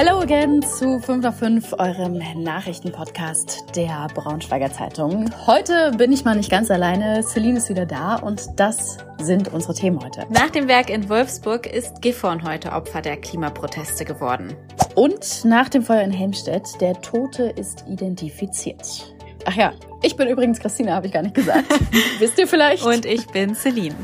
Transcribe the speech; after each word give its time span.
Hello 0.00 0.20
again 0.20 0.62
zu 0.62 1.00
5 1.00 1.24
nach 1.24 1.34
5, 1.34 1.72
eurem 1.76 2.22
Nachrichtenpodcast 2.36 3.74
der 3.74 4.06
Braunschweiger 4.14 4.72
Zeitung. 4.72 5.28
Heute 5.44 5.90
bin 5.98 6.12
ich 6.12 6.24
mal 6.24 6.36
nicht 6.36 6.52
ganz 6.52 6.70
alleine. 6.70 7.24
Celine 7.24 7.58
ist 7.58 7.68
wieder 7.68 7.84
da 7.84 8.14
und 8.14 8.46
das 8.54 8.98
sind 9.20 9.52
unsere 9.52 9.74
Themen 9.74 9.98
heute. 10.00 10.24
Nach 10.30 10.50
dem 10.50 10.68
Werk 10.68 10.88
in 10.88 11.08
Wolfsburg 11.08 11.66
ist 11.66 12.00
Gifhorn 12.00 12.44
heute 12.44 12.70
Opfer 12.70 13.02
der 13.02 13.16
Klimaproteste 13.16 14.04
geworden. 14.04 14.54
Und 14.94 15.44
nach 15.44 15.68
dem 15.68 15.82
Feuer 15.82 16.02
in 16.02 16.12
Helmstedt, 16.12 16.80
der 16.80 17.02
Tote 17.02 17.46
ist 17.56 17.84
identifiziert. 17.88 19.16
Ach 19.46 19.56
ja, 19.56 19.72
ich 20.02 20.14
bin 20.14 20.28
übrigens 20.28 20.60
Christina, 20.60 20.94
habe 20.94 21.08
ich 21.08 21.12
gar 21.12 21.22
nicht 21.22 21.34
gesagt. 21.34 21.64
Wisst 22.20 22.38
ihr 22.38 22.46
vielleicht? 22.46 22.84
Und 22.84 23.04
ich 23.04 23.26
bin 23.26 23.56
Celine. 23.56 23.96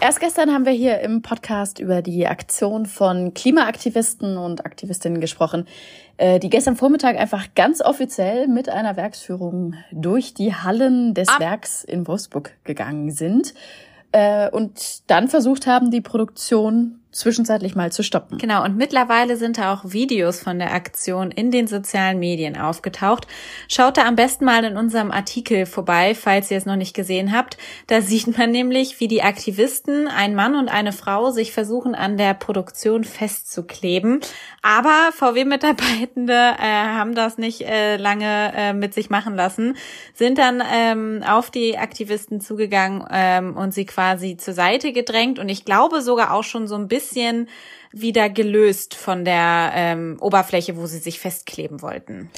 Erst 0.00 0.20
gestern 0.20 0.52
haben 0.52 0.64
wir 0.64 0.72
hier 0.72 1.00
im 1.00 1.22
Podcast 1.22 1.80
über 1.80 2.02
die 2.02 2.28
Aktion 2.28 2.86
von 2.86 3.34
Klimaaktivisten 3.34 4.36
und 4.36 4.64
Aktivistinnen 4.64 5.20
gesprochen, 5.20 5.66
äh, 6.18 6.38
die 6.38 6.50
gestern 6.50 6.76
Vormittag 6.76 7.16
einfach 7.18 7.48
ganz 7.56 7.80
offiziell 7.80 8.46
mit 8.46 8.68
einer 8.68 8.96
Werksführung 8.96 9.74
durch 9.90 10.34
die 10.34 10.54
Hallen 10.54 11.14
des 11.14 11.28
Ab 11.28 11.40
Werks 11.40 11.82
in 11.82 12.06
Wolfsburg 12.06 12.52
gegangen 12.62 13.10
sind 13.10 13.54
äh, 14.12 14.48
und 14.50 15.10
dann 15.10 15.26
versucht 15.26 15.66
haben, 15.66 15.90
die 15.90 16.00
Produktion 16.00 17.00
zwischenzeitlich 17.10 17.74
mal 17.74 17.90
zu 17.90 18.02
stoppen. 18.02 18.36
Genau, 18.36 18.64
und 18.64 18.76
mittlerweile 18.76 19.36
sind 19.36 19.56
da 19.56 19.72
auch 19.72 19.92
Videos 19.92 20.40
von 20.40 20.58
der 20.58 20.74
Aktion 20.74 21.30
in 21.30 21.50
den 21.50 21.66
sozialen 21.66 22.18
Medien 22.18 22.58
aufgetaucht. 22.58 23.26
Schaut 23.66 23.96
da 23.96 24.06
am 24.06 24.14
besten 24.14 24.44
mal 24.44 24.62
in 24.64 24.76
unserem 24.76 25.10
Artikel 25.10 25.64
vorbei, 25.64 26.14
falls 26.14 26.50
ihr 26.50 26.58
es 26.58 26.66
noch 26.66 26.76
nicht 26.76 26.94
gesehen 26.94 27.32
habt. 27.32 27.56
Da 27.86 28.00
sieht 28.08 28.36
man 28.36 28.50
nämlich, 28.50 29.00
wie 29.00 29.08
die 29.08 29.22
Aktivisten, 29.22 30.06
ein 30.06 30.34
Mann 30.34 30.54
und 30.54 30.68
eine 30.68 30.92
Frau, 30.92 31.30
sich 31.30 31.52
versuchen 31.52 31.94
an 31.94 32.18
der 32.18 32.34
Produktion 32.34 33.04
festzukleben. 33.04 34.20
Aber 34.62 35.10
VW-Mitarbeitende 35.12 36.34
äh, 36.34 36.62
haben 36.62 37.14
das 37.14 37.38
nicht 37.38 37.62
äh, 37.62 37.96
lange 37.96 38.52
äh, 38.54 38.72
mit 38.74 38.92
sich 38.92 39.08
machen 39.08 39.34
lassen, 39.34 39.76
sind 40.12 40.36
dann 40.36 40.62
ähm, 40.70 41.24
auf 41.26 41.50
die 41.50 41.78
Aktivisten 41.78 42.40
zugegangen 42.40 43.04
ähm, 43.10 43.56
und 43.56 43.72
sie 43.72 43.86
quasi 43.86 44.36
zur 44.36 44.52
Seite 44.52 44.92
gedrängt 44.92 45.38
und 45.38 45.48
ich 45.48 45.64
glaube 45.64 46.02
sogar 46.02 46.34
auch 46.34 46.44
schon 46.44 46.68
so 46.68 46.74
ein 46.74 46.88
bisschen 46.88 46.97
bisschen 46.98 47.48
wieder 47.92 48.28
gelöst 48.28 48.94
von 48.94 49.24
der 49.24 49.72
ähm, 49.74 50.16
Oberfläche, 50.20 50.76
wo 50.76 50.86
sie 50.86 50.98
sich 50.98 51.20
festkleben 51.20 51.80
wollten. 51.80 52.30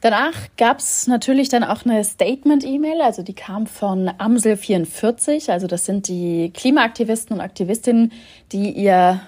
Danach 0.00 0.34
gab's 0.56 1.08
natürlich 1.08 1.48
dann 1.48 1.64
auch 1.64 1.84
eine 1.84 2.04
Statement-E-Mail, 2.04 3.00
also 3.00 3.22
die 3.22 3.34
kam 3.34 3.66
von 3.66 4.08
Amsel44, 4.08 5.50
also 5.50 5.66
das 5.66 5.86
sind 5.86 6.06
die 6.06 6.52
Klimaaktivisten 6.54 7.36
und 7.36 7.42
Aktivistinnen, 7.42 8.12
die 8.52 8.70
ihr 8.70 9.20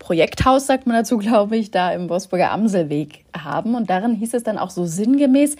Projekthaus, 0.00 0.66
sagt 0.66 0.86
man 0.86 0.96
dazu, 0.96 1.16
glaube 1.18 1.56
ich, 1.56 1.70
da 1.70 1.92
im 1.92 2.08
Wolfsburger 2.08 2.50
Amselweg 2.50 3.24
haben. 3.36 3.76
Und 3.76 3.88
darin 3.88 4.14
hieß 4.14 4.34
es 4.34 4.42
dann 4.42 4.58
auch 4.58 4.70
so 4.70 4.84
sinngemäß, 4.84 5.56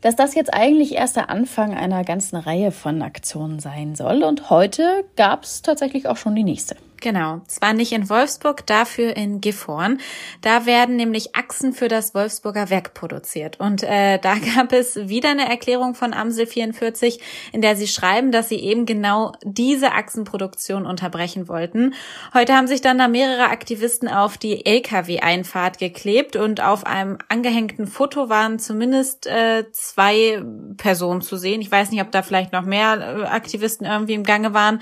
dass 0.00 0.16
das 0.16 0.34
jetzt 0.34 0.52
eigentlich 0.52 0.94
erst 0.94 1.14
der 1.14 1.30
Anfang 1.30 1.74
einer 1.74 2.02
ganzen 2.02 2.36
Reihe 2.36 2.72
von 2.72 3.02
Aktionen 3.02 3.60
sein 3.60 3.94
soll. 3.94 4.24
Und 4.24 4.50
heute 4.50 5.04
gab's 5.16 5.62
tatsächlich 5.62 6.08
auch 6.08 6.16
schon 6.16 6.34
die 6.34 6.44
nächste. 6.44 6.76
Genau, 7.02 7.40
zwar 7.48 7.72
nicht 7.72 7.90
in 7.90 8.08
Wolfsburg, 8.08 8.64
dafür 8.64 9.16
in 9.16 9.40
Gifhorn. 9.40 9.98
Da 10.40 10.66
werden 10.66 10.94
nämlich 10.94 11.34
Achsen 11.34 11.72
für 11.72 11.88
das 11.88 12.14
Wolfsburger 12.14 12.70
Werk 12.70 12.94
produziert. 12.94 13.58
Und 13.58 13.82
äh, 13.82 14.20
da 14.20 14.36
gab 14.54 14.72
es 14.72 14.94
wieder 14.94 15.30
eine 15.30 15.48
Erklärung 15.48 15.96
von 15.96 16.14
Amsel 16.14 16.46
44, 16.46 17.20
in 17.50 17.60
der 17.60 17.74
sie 17.74 17.88
schreiben, 17.88 18.30
dass 18.30 18.48
sie 18.48 18.60
eben 18.60 18.86
genau 18.86 19.32
diese 19.42 19.90
Achsenproduktion 19.90 20.86
unterbrechen 20.86 21.48
wollten. 21.48 21.94
Heute 22.34 22.54
haben 22.54 22.68
sich 22.68 22.82
dann 22.82 22.98
da 22.98 23.08
mehrere 23.08 23.50
Aktivisten 23.50 24.06
auf 24.08 24.38
die 24.38 24.64
Lkw-Einfahrt 24.64 25.78
geklebt 25.78 26.36
und 26.36 26.62
auf 26.62 26.86
einem 26.86 27.18
angehängten 27.28 27.88
Foto 27.88 28.28
waren 28.28 28.60
zumindest 28.60 29.26
äh, 29.26 29.64
zwei 29.72 30.40
Personen 30.76 31.20
zu 31.20 31.36
sehen. 31.36 31.62
Ich 31.62 31.72
weiß 31.72 31.90
nicht, 31.90 32.00
ob 32.00 32.12
da 32.12 32.22
vielleicht 32.22 32.52
noch 32.52 32.62
mehr 32.62 33.18
äh, 33.18 33.24
Aktivisten 33.24 33.88
irgendwie 33.88 34.14
im 34.14 34.22
Gange 34.22 34.54
waren. 34.54 34.80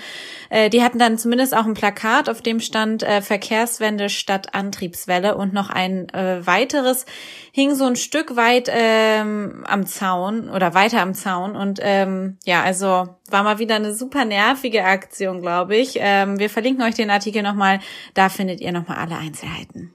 Äh, 0.51 0.69
die 0.69 0.83
hatten 0.83 0.99
dann 0.99 1.17
zumindest 1.17 1.57
auch 1.57 1.65
ein 1.65 1.73
Plakat 1.73 2.10
Plakat, 2.11 2.29
auf 2.29 2.43
dem 2.43 2.61
stand 2.61 3.03
äh, 3.03 3.23
Verkehrswende 3.23 4.09
statt 4.09 4.55
Antriebswelle 4.55 5.37
und 5.37 5.53
noch 5.53 5.71
ein 5.71 6.09
äh, 6.11 6.45
weiteres 6.45 7.07
hing 7.53 7.75
so 7.75 7.85
ein 7.85 7.97
Stück 7.97 8.37
weit 8.37 8.69
ähm, 8.73 9.65
am 9.67 9.87
Zaun 9.87 10.51
oder 10.51 10.75
weiter 10.75 11.03
am 11.03 11.15
Zaun 11.15 11.55
und 11.55 11.79
ähm, 11.83 12.39
ja, 12.45 12.63
also 12.63 13.09
war 13.29 13.43
mal 13.45 13.59
wieder 13.59 13.77
eine 13.77 13.95
super 13.95 14.25
nervige 14.25 14.85
Aktion, 14.85 15.41
glaube 15.41 15.77
ich. 15.77 15.99
Ähm, 16.01 16.39
wir 16.39 16.51
verlinken 16.51 16.85
euch 16.85 16.95
den 16.95 17.11
Artikel 17.11 17.43
nochmal, 17.43 17.81
da 18.15 18.29
findet 18.29 18.61
ihr 18.61 18.73
nochmal 18.73 18.99
alle 18.99 19.17
Einzelheiten. 19.17 19.95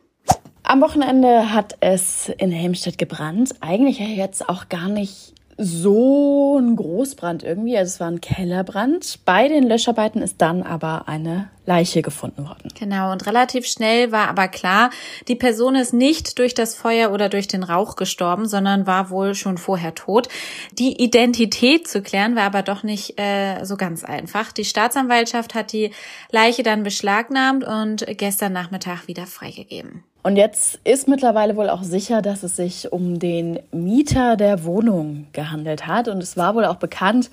Am 0.64 0.82
Wochenende 0.82 1.54
hat 1.54 1.78
es 1.82 2.30
in 2.30 2.52
Helmstedt 2.52 2.98
gebrannt. 2.98 3.56
Eigentlich 3.60 4.00
jetzt 4.00 4.48
auch 4.50 4.70
gar 4.70 4.88
nicht 4.88 5.34
so 5.58 6.58
ein 6.60 6.76
Großbrand 6.76 7.44
irgendwie. 7.44 7.78
Also 7.78 7.94
es 7.94 8.00
war 8.00 8.08
ein 8.08 8.20
Kellerbrand. 8.20 9.20
Bei 9.26 9.48
den 9.48 9.64
Löscharbeiten 9.64 10.22
ist 10.22 10.42
dann 10.42 10.64
aber 10.64 11.08
eine 11.08 11.50
Leiche 11.66 12.02
gefunden 12.02 12.46
worden. 12.46 12.70
Genau, 12.78 13.12
und 13.12 13.26
relativ 13.26 13.66
schnell 13.66 14.12
war 14.12 14.28
aber 14.28 14.48
klar, 14.48 14.90
die 15.28 15.36
Person 15.36 15.76
ist 15.76 15.94
nicht 15.94 16.38
durch 16.40 16.54
das 16.54 16.76
Feuer 16.76 17.12
oder 17.12 17.30
durch 17.30 17.48
den 17.48 17.64
Rauch 17.64 17.96
gestorben, 17.96 18.48
sondern 18.48 18.86
war 18.86 19.10
wohl 19.10 19.34
schon 19.34 19.58
vorher 19.58 19.96
tot. 19.96 20.28
Die 20.74 21.02
Identität 21.02 21.88
zu 21.88 22.02
klären 22.02 22.36
war 22.36 22.44
aber 22.44 22.62
doch 22.62 22.84
nicht 22.84 23.20
äh, 23.20 23.64
so 23.64 23.78
ganz 23.78 24.04
einfach. 24.04 24.52
Die 24.52 24.66
Staatsanwaltschaft 24.66 25.56
hat 25.56 25.72
die 25.72 25.92
Leiche 26.32 26.64
dann 26.64 26.84
beschlagnahmt 26.84 27.64
und 27.64 28.06
gestern 28.18 28.54
Nachmittag 28.54 29.08
wieder 29.08 29.26
freigegeben. 29.26 30.04
Und 30.26 30.38
jetzt 30.38 30.80
ist 30.84 31.08
mittlerweile 31.08 31.56
wohl 31.56 31.70
auch 31.70 31.84
sicher, 31.84 32.24
dass 32.24 32.42
es 32.42 32.56
sich 32.56 32.92
um 32.92 33.20
den 33.20 33.60
Mieter 33.72 34.38
der 34.38 34.64
Wohnung 34.64 35.28
gehandelt 35.34 35.86
hat. 35.86 36.08
Und 36.08 36.24
es 36.24 36.36
war 36.36 36.56
wohl 36.56 36.66
auch 36.66 36.78
bekannt, 36.78 37.30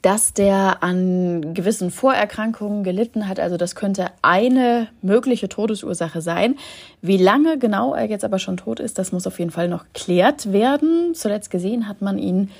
dass 0.00 0.32
der 0.32 0.82
an 0.82 1.52
gewissen 1.52 1.90
Vorerkrankungen 1.90 2.82
gelitten 2.82 3.28
hat. 3.28 3.38
Also 3.40 3.58
das 3.58 3.74
könnte 3.74 4.06
eine 4.22 4.88
mögliche 5.02 5.50
Todesursache 5.50 6.22
sein. 6.22 6.56
Wie 7.02 7.18
lange 7.18 7.58
genau 7.58 7.92
er 7.92 8.06
jetzt 8.08 8.24
aber 8.24 8.38
schon 8.38 8.56
tot 8.56 8.80
ist, 8.80 8.98
das 8.98 9.12
muss 9.12 9.26
auf 9.26 9.38
jeden 9.38 9.50
Fall 9.50 9.68
noch 9.68 9.84
geklärt 9.92 10.50
werden. 10.50 11.14
Zuletzt 11.14 11.50
gesehen 11.50 11.88
hat 11.88 12.00
man 12.00 12.16
ihn 12.16 12.50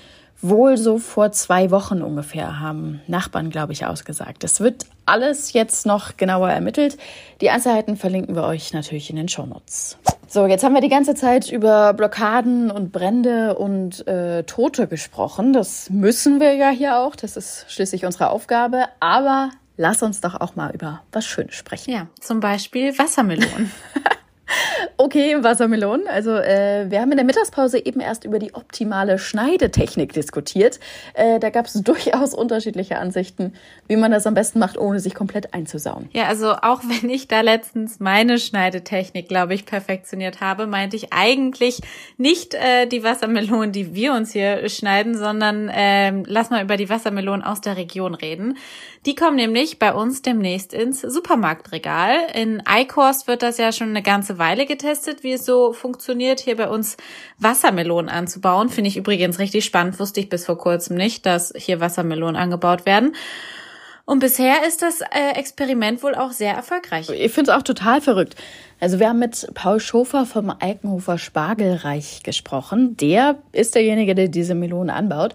wohl 0.42 0.76
so 0.76 0.98
vor 0.98 1.32
zwei 1.32 1.70
Wochen 1.70 2.02
ungefähr, 2.02 2.60
haben 2.60 3.00
Nachbarn, 3.06 3.50
glaube 3.50 3.72
ich, 3.72 3.86
ausgesagt. 3.86 4.44
Es 4.44 4.60
wird 4.60 4.86
alles 5.06 5.52
jetzt 5.52 5.86
noch 5.86 6.16
genauer 6.16 6.50
ermittelt. 6.50 6.96
Die 7.40 7.50
Einzelheiten 7.50 7.96
verlinken 7.96 8.34
wir 8.34 8.44
euch 8.44 8.72
natürlich 8.72 9.10
in 9.10 9.16
den 9.16 9.28
Shownotes. 9.28 9.98
So, 10.28 10.46
jetzt 10.46 10.62
haben 10.62 10.74
wir 10.74 10.80
die 10.80 10.88
ganze 10.88 11.14
Zeit 11.14 11.50
über 11.50 11.92
Blockaden 11.92 12.70
und 12.70 12.92
Brände 12.92 13.56
und 13.56 14.06
äh, 14.06 14.44
Tote 14.44 14.86
gesprochen. 14.86 15.52
Das 15.52 15.90
müssen 15.90 16.38
wir 16.38 16.54
ja 16.54 16.70
hier 16.70 16.98
auch. 16.98 17.16
Das 17.16 17.36
ist 17.36 17.66
schließlich 17.68 18.04
unsere 18.04 18.30
Aufgabe. 18.30 18.84
Aber 19.00 19.50
lass 19.76 20.02
uns 20.02 20.20
doch 20.20 20.40
auch 20.40 20.54
mal 20.54 20.72
über 20.72 21.02
was 21.10 21.26
Schönes 21.26 21.56
sprechen. 21.56 21.92
Ja, 21.92 22.06
zum 22.20 22.38
Beispiel 22.38 22.96
Wassermelonen. 22.96 23.72
Okay, 25.02 25.42
Wassermelonen. 25.42 26.06
Also 26.08 26.32
äh, 26.32 26.90
wir 26.90 27.00
haben 27.00 27.10
in 27.10 27.16
der 27.16 27.24
Mittagspause 27.24 27.78
eben 27.82 28.00
erst 28.00 28.26
über 28.26 28.38
die 28.38 28.54
optimale 28.54 29.18
Schneidetechnik 29.18 30.12
diskutiert. 30.12 30.78
Äh, 31.14 31.40
da 31.40 31.48
gab 31.48 31.64
es 31.64 31.72
durchaus 31.82 32.34
unterschiedliche 32.34 32.98
Ansichten, 32.98 33.54
wie 33.88 33.96
man 33.96 34.10
das 34.10 34.26
am 34.26 34.34
besten 34.34 34.58
macht, 34.58 34.76
ohne 34.76 35.00
sich 35.00 35.14
komplett 35.14 35.54
einzusauen. 35.54 36.10
Ja, 36.12 36.24
also 36.24 36.52
auch 36.52 36.82
wenn 36.82 37.08
ich 37.08 37.28
da 37.28 37.40
letztens 37.40 37.98
meine 37.98 38.38
Schneidetechnik, 38.38 39.26
glaube 39.26 39.54
ich, 39.54 39.64
perfektioniert 39.64 40.42
habe, 40.42 40.66
meinte 40.66 40.96
ich 40.96 41.14
eigentlich 41.14 41.80
nicht 42.18 42.52
äh, 42.52 42.84
die 42.84 43.02
Wassermelonen, 43.02 43.72
die 43.72 43.94
wir 43.94 44.12
uns 44.12 44.32
hier 44.32 44.68
schneiden, 44.68 45.16
sondern 45.16 45.70
äh, 45.70 46.10
lass 46.26 46.50
mal 46.50 46.62
über 46.62 46.76
die 46.76 46.90
Wassermelonen 46.90 47.42
aus 47.42 47.62
der 47.62 47.78
Region 47.78 48.14
reden. 48.14 48.58
Die 49.06 49.14
kommen 49.14 49.36
nämlich 49.36 49.78
bei 49.78 49.94
uns 49.94 50.20
demnächst 50.20 50.74
ins 50.74 51.00
Supermarktregal. 51.00 52.16
In 52.34 52.60
Eikost 52.66 53.28
wird 53.28 53.40
das 53.40 53.56
ja 53.56 53.72
schon 53.72 53.88
eine 53.88 54.02
ganze 54.02 54.36
Weile 54.36 54.66
getestet, 54.66 54.89
wie 55.22 55.32
es 55.32 55.44
so 55.44 55.72
funktioniert, 55.72 56.40
hier 56.40 56.56
bei 56.56 56.68
uns 56.68 56.96
Wassermelonen 57.38 58.08
anzubauen. 58.08 58.68
Finde 58.68 58.88
ich 58.88 58.96
übrigens 58.96 59.38
richtig 59.38 59.64
spannend. 59.64 59.98
Wusste 59.98 60.20
ich 60.20 60.28
bis 60.28 60.46
vor 60.46 60.58
kurzem 60.58 60.96
nicht, 60.96 61.26
dass 61.26 61.52
hier 61.56 61.80
Wassermelonen 61.80 62.36
angebaut 62.36 62.86
werden. 62.86 63.14
Und 64.10 64.18
bisher 64.18 64.66
ist 64.66 64.82
das 64.82 65.02
äh, 65.02 65.38
Experiment 65.38 66.02
wohl 66.02 66.16
auch 66.16 66.32
sehr 66.32 66.52
erfolgreich. 66.52 67.08
Ich 67.10 67.32
finde 67.32 67.52
es 67.52 67.56
auch 67.56 67.62
total 67.62 68.00
verrückt. 68.00 68.34
Also 68.80 68.98
wir 68.98 69.08
haben 69.08 69.20
mit 69.20 69.48
Paul 69.54 69.78
Schofer 69.78 70.26
vom 70.26 70.50
Alkenhofer 70.50 71.16
Spargelreich 71.16 72.24
gesprochen. 72.24 72.96
Der 72.96 73.38
ist 73.52 73.76
derjenige, 73.76 74.16
der 74.16 74.26
diese 74.26 74.56
Melonen 74.56 74.90
anbaut. 74.90 75.34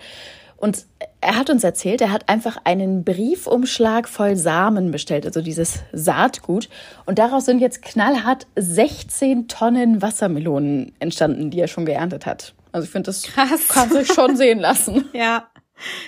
Und 0.57 0.85
er 1.21 1.35
hat 1.35 1.49
uns 1.49 1.63
erzählt, 1.63 2.01
er 2.01 2.11
hat 2.11 2.29
einfach 2.29 2.57
einen 2.63 3.03
Briefumschlag 3.03 4.07
voll 4.07 4.35
Samen 4.35 4.91
bestellt, 4.91 5.25
also 5.25 5.41
dieses 5.41 5.79
Saatgut. 5.91 6.69
Und 7.05 7.19
daraus 7.19 7.45
sind 7.45 7.59
jetzt 7.59 7.81
knallhart 7.81 8.47
16 8.55 9.47
Tonnen 9.47 10.01
Wassermelonen 10.01 10.93
entstanden, 10.99 11.51
die 11.51 11.59
er 11.59 11.67
schon 11.67 11.85
geerntet 11.85 12.25
hat. 12.25 12.53
Also 12.71 12.85
ich 12.85 12.91
finde, 12.91 13.07
das 13.07 13.23
Krass. 13.23 13.67
kann 13.67 13.89
sich 13.89 14.07
schon 14.07 14.35
sehen 14.37 14.59
lassen. 14.59 15.05
Ja. 15.13 15.47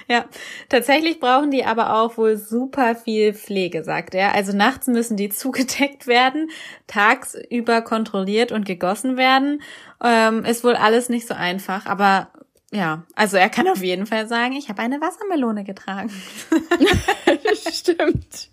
Ja, 0.07 0.25
tatsächlich 0.69 1.19
brauchen 1.19 1.51
die 1.51 1.65
aber 1.65 1.95
auch 1.95 2.17
wohl 2.17 2.37
super 2.37 2.95
viel 2.95 3.33
Pflege, 3.33 3.83
sagt 3.83 4.15
er. 4.15 4.33
Also 4.33 4.55
nachts 4.55 4.87
müssen 4.87 5.17
die 5.17 5.29
zugedeckt 5.29 6.07
werden, 6.07 6.49
tagsüber 6.87 7.81
kontrolliert 7.81 8.53
und 8.53 8.65
gegossen 8.65 9.17
werden. 9.17 9.61
Ähm, 10.01 10.45
ist 10.45 10.63
wohl 10.63 10.75
alles 10.75 11.09
nicht 11.09 11.27
so 11.27 11.33
einfach, 11.33 11.85
aber 11.85 12.29
ja, 12.71 13.03
also 13.15 13.37
er 13.37 13.49
kann 13.49 13.67
auf 13.67 13.81
jeden 13.81 14.05
Fall 14.05 14.27
sagen, 14.27 14.53
ich 14.53 14.69
habe 14.69 14.81
eine 14.81 14.99
Wassermelone 14.99 15.63
getragen. 15.63 16.11
Stimmt. 17.71 18.49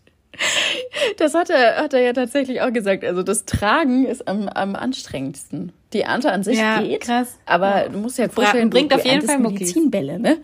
Das 1.16 1.34
hat 1.34 1.50
er, 1.50 1.76
hat 1.76 1.94
er 1.94 2.00
ja 2.00 2.12
tatsächlich 2.12 2.60
auch 2.60 2.72
gesagt. 2.72 3.04
Also 3.04 3.22
das 3.22 3.44
Tragen 3.44 4.04
ist 4.06 4.26
am, 4.26 4.48
am 4.48 4.74
anstrengendsten. 4.74 5.72
Die 5.92 6.00
Ernte 6.00 6.32
an 6.32 6.42
sich 6.42 6.58
ja, 6.58 6.80
geht, 6.80 7.02
krass. 7.02 7.38
aber 7.46 7.88
du 7.88 7.98
musst 7.98 8.18
ja 8.18 8.28
vorstellen, 8.28 8.70
bringt 8.70 8.92
du, 8.92 8.96
auf 8.96 9.04
jeden 9.04 9.26
Fall 9.26 9.38
Medizinbälle, 9.38 10.18
ne? 10.18 10.38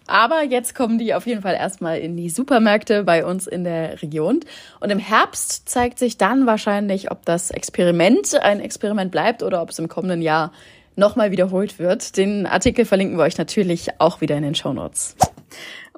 Aber 0.07 0.43
jetzt 0.43 0.75
kommen 0.75 0.99
die 0.99 1.15
auf 1.15 1.27
jeden 1.27 1.43
Fall 1.43 1.55
erstmal 1.55 1.99
in 1.99 2.17
die 2.17 2.31
Supermärkte 2.31 3.05
bei 3.05 3.25
uns 3.25 3.47
in 3.47 3.63
der 3.63 4.03
Region. 4.03 4.41
Und 4.81 4.91
im 4.91 4.99
Herbst 4.99 5.69
zeigt 5.69 6.01
sich 6.01 6.19
dann 6.19 6.47
wahrscheinlich, 6.47 7.13
ob 7.13 7.25
das 7.25 7.53
Experiment 7.53 8.35
ein 8.41 8.59
Experiment 8.59 9.13
bleibt 9.13 9.45
oder 9.45 9.63
ob 9.63 9.71
es 9.71 9.79
im 9.79 9.87
kommenden 9.87 10.21
Jahr 10.21 10.51
nochmal 11.01 11.33
wiederholt 11.33 11.81
wird. 11.81 12.17
Den 12.17 12.47
Artikel 12.47 12.85
verlinken 12.85 13.19
wir 13.19 13.25
euch 13.25 13.39
natürlich 13.39 13.89
auch 13.99 14.21
wieder 14.21 14.37
in 14.37 14.45
den 14.45 14.55
Show 14.55 14.73
Notes. 14.73 15.17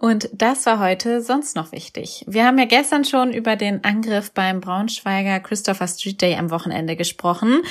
Und 0.02 0.30
das 0.32 0.66
war 0.66 0.80
heute 0.80 1.20
sonst 1.20 1.54
noch 1.54 1.70
wichtig. 1.70 2.24
Wir 2.26 2.44
haben 2.44 2.58
ja 2.58 2.64
gestern 2.64 3.04
schon 3.04 3.32
über 3.32 3.54
den 3.54 3.84
Angriff 3.84 4.32
beim 4.32 4.60
Braunschweiger 4.60 5.38
Christopher 5.38 5.86
Street 5.86 6.20
Day 6.20 6.34
am 6.34 6.50
Wochenende 6.50 6.96
gesprochen. 6.96 7.62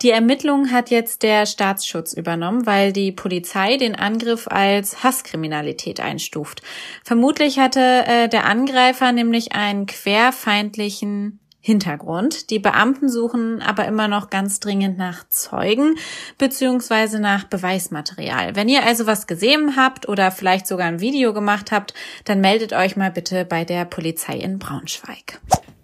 Die 0.00 0.10
Ermittlung 0.10 0.70
hat 0.70 0.90
jetzt 0.90 1.24
der 1.24 1.46
Staatsschutz 1.46 2.12
übernommen, 2.12 2.64
weil 2.64 2.92
die 2.92 3.10
Polizei 3.10 3.76
den 3.76 3.96
Angriff 3.96 4.46
als 4.46 5.02
Hasskriminalität 5.02 5.98
einstuft. 5.98 6.62
Vermutlich 7.02 7.58
hatte 7.58 8.04
äh, 8.06 8.28
der 8.28 8.46
Angreifer 8.46 9.10
nämlich 9.10 9.52
einen 9.52 9.86
querfeindlichen 9.86 11.40
Hintergrund. 11.60 12.50
Die 12.50 12.58
Beamten 12.58 13.08
suchen 13.08 13.60
aber 13.60 13.86
immer 13.86 14.08
noch 14.08 14.30
ganz 14.30 14.60
dringend 14.60 14.96
nach 14.96 15.28
Zeugen 15.28 15.96
beziehungsweise 16.38 17.20
nach 17.20 17.44
Beweismaterial. 17.44 18.56
Wenn 18.56 18.68
ihr 18.68 18.84
also 18.86 19.06
was 19.06 19.26
gesehen 19.26 19.76
habt 19.76 20.08
oder 20.08 20.30
vielleicht 20.30 20.66
sogar 20.66 20.86
ein 20.86 21.00
Video 21.00 21.34
gemacht 21.34 21.70
habt, 21.70 21.92
dann 22.24 22.40
meldet 22.40 22.72
euch 22.72 22.96
mal 22.96 23.10
bitte 23.10 23.44
bei 23.44 23.64
der 23.64 23.84
Polizei 23.84 24.38
in 24.38 24.58
Braunschweig. 24.58 25.40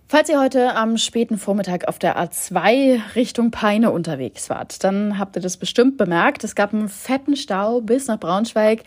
Falls 0.08 0.28
ihr 0.28 0.40
heute 0.40 0.76
am 0.76 0.98
späten 0.98 1.36
Vormittag 1.36 1.88
auf 1.88 1.98
der 1.98 2.16
A2 2.16 3.16
Richtung 3.16 3.50
Peine 3.50 3.90
unterwegs 3.90 4.48
wart, 4.48 4.84
dann 4.84 5.18
habt 5.18 5.34
ihr 5.34 5.42
das 5.42 5.56
bestimmt 5.56 5.96
bemerkt. 5.96 6.44
Es 6.44 6.54
gab 6.54 6.72
einen 6.72 6.88
fetten 6.88 7.34
Stau 7.34 7.80
bis 7.80 8.06
nach 8.06 8.20
Braunschweig. 8.20 8.84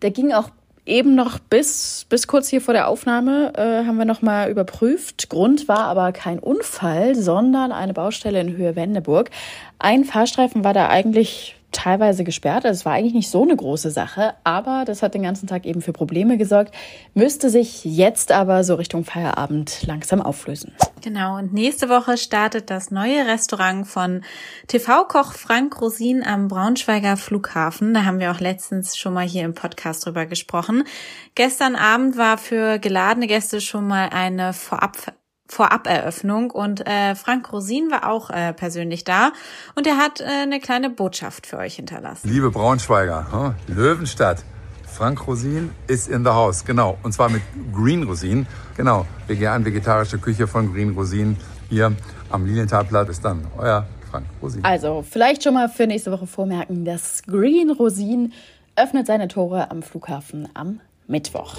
Der 0.00 0.10
ging 0.10 0.32
auch 0.32 0.48
eben 0.86 1.14
noch 1.14 1.38
bis, 1.38 2.06
bis 2.08 2.26
kurz 2.26 2.48
hier 2.48 2.60
vor 2.60 2.74
der 2.74 2.88
Aufnahme 2.88 3.52
äh, 3.56 3.86
haben 3.86 3.96
wir 3.96 4.04
nochmal 4.04 4.50
überprüft. 4.50 5.28
Grund 5.30 5.68
war 5.68 5.86
aber 5.86 6.12
kein 6.12 6.38
Unfall, 6.38 7.14
sondern 7.14 7.72
eine 7.72 7.94
Baustelle 7.94 8.40
in 8.40 8.56
Höhe 8.56 8.76
Wendeburg. 8.76 9.30
Ein 9.78 10.04
Fahrstreifen 10.04 10.64
war 10.64 10.74
da 10.74 10.88
eigentlich 10.88 11.56
teilweise 11.74 12.24
gesperrt. 12.24 12.64
Also 12.64 12.78
es 12.78 12.86
war 12.86 12.94
eigentlich 12.94 13.12
nicht 13.14 13.30
so 13.30 13.42
eine 13.42 13.56
große 13.56 13.90
Sache, 13.90 14.34
aber 14.44 14.84
das 14.86 15.02
hat 15.02 15.14
den 15.14 15.22
ganzen 15.22 15.46
Tag 15.46 15.66
eben 15.66 15.82
für 15.82 15.92
Probleme 15.92 16.38
gesorgt, 16.38 16.74
müsste 17.12 17.50
sich 17.50 17.84
jetzt 17.84 18.32
aber 18.32 18.64
so 18.64 18.76
Richtung 18.76 19.04
Feierabend 19.04 19.86
langsam 19.86 20.22
auflösen. 20.22 20.72
Genau, 21.02 21.36
und 21.36 21.52
nächste 21.52 21.90
Woche 21.90 22.16
startet 22.16 22.70
das 22.70 22.90
neue 22.90 23.26
Restaurant 23.26 23.86
von 23.86 24.22
TV-Koch 24.68 25.34
Frank 25.34 25.80
Rosin 25.80 26.22
am 26.24 26.48
Braunschweiger 26.48 27.18
Flughafen. 27.18 27.92
Da 27.92 28.04
haben 28.04 28.20
wir 28.20 28.30
auch 28.30 28.40
letztens 28.40 28.96
schon 28.96 29.12
mal 29.12 29.26
hier 29.26 29.44
im 29.44 29.54
Podcast 29.54 30.06
drüber 30.06 30.24
gesprochen. 30.24 30.84
Gestern 31.34 31.76
Abend 31.76 32.16
war 32.16 32.38
für 32.38 32.78
geladene 32.78 33.26
Gäste 33.26 33.60
schon 33.60 33.86
mal 33.86 34.08
eine 34.10 34.54
Vorab 34.54 34.96
Vorab-Eröffnung 35.54 36.50
und 36.50 36.86
äh, 36.86 37.14
Frank 37.14 37.52
Rosin 37.52 37.90
war 37.90 38.10
auch 38.10 38.30
äh, 38.30 38.52
persönlich 38.52 39.04
da 39.04 39.32
und 39.76 39.86
er 39.86 39.98
hat 39.98 40.20
äh, 40.20 40.24
eine 40.24 40.58
kleine 40.58 40.90
Botschaft 40.90 41.46
für 41.46 41.58
euch 41.58 41.76
hinterlassen. 41.76 42.28
Liebe 42.28 42.50
Braunschweiger, 42.50 43.26
hm, 43.30 43.54
Löwenstadt, 43.74 44.42
Frank 44.84 45.26
Rosin 45.28 45.70
ist 45.86 46.08
in 46.08 46.24
the 46.24 46.30
house, 46.30 46.64
genau, 46.64 46.98
und 47.04 47.12
zwar 47.12 47.28
mit 47.28 47.42
Green 47.72 48.02
Rosin, 48.02 48.46
genau, 48.76 49.06
vegan 49.28 49.64
vegetarische 49.64 50.18
Küche 50.18 50.48
von 50.48 50.72
Green 50.72 50.90
Rosin 50.90 51.36
hier 51.68 51.92
am 52.30 52.46
Lilienthalplatz. 52.46 53.06
Bis 53.06 53.20
dann, 53.20 53.46
euer 53.56 53.86
Frank 54.10 54.26
Rosin. 54.42 54.64
Also 54.64 55.04
vielleicht 55.08 55.44
schon 55.44 55.54
mal 55.54 55.68
für 55.68 55.86
nächste 55.86 56.10
Woche 56.10 56.26
vormerken, 56.26 56.84
das 56.84 57.22
Green 57.24 57.70
Rosin 57.70 58.32
öffnet 58.74 59.06
seine 59.06 59.28
Tore 59.28 59.70
am 59.70 59.82
Flughafen 59.82 60.48
am 60.54 60.80
Mittwoch. 61.06 61.56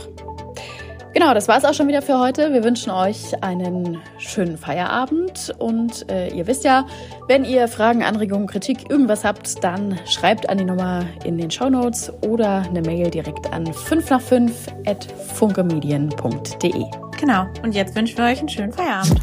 Genau, 1.15 1.33
das 1.33 1.47
war 1.47 1.57
es 1.57 1.63
auch 1.63 1.73
schon 1.73 1.87
wieder 1.87 2.01
für 2.01 2.19
heute. 2.19 2.51
Wir 2.51 2.65
wünschen 2.65 2.91
euch 2.91 3.41
einen 3.41 4.01
schönen 4.17 4.57
Feierabend 4.57 5.55
und 5.59 6.11
äh, 6.11 6.27
ihr 6.35 6.45
wisst 6.45 6.65
ja, 6.65 6.85
wenn 7.29 7.45
ihr 7.45 7.69
Fragen, 7.69 8.03
Anregungen, 8.03 8.47
Kritik, 8.47 8.89
irgendwas 8.89 9.23
habt, 9.23 9.63
dann 9.63 9.97
schreibt 10.05 10.49
an 10.49 10.57
die 10.57 10.65
Nummer 10.65 11.05
in 11.23 11.37
den 11.37 11.49
Show 11.49 11.69
Notes 11.69 12.11
oder 12.21 12.63
eine 12.67 12.81
Mail 12.81 13.09
direkt 13.09 13.53
an 13.53 13.73
5 13.73 14.09
nach 14.09 14.19
5 14.19 14.67
at 14.85 15.07
funkemedien.de. 15.35 16.83
Genau, 17.17 17.45
und 17.63 17.73
jetzt 17.73 17.95
wünschen 17.95 18.17
wir 18.17 18.25
euch 18.25 18.39
einen 18.39 18.49
schönen 18.49 18.73
Feierabend. 18.73 19.21